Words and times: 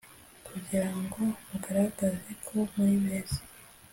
kugira 0.47 0.89
ngo 0.99 1.21
mugaragaze 1.47 2.31
ko 2.45 2.57
muri 2.75 2.95
beza 3.03 3.39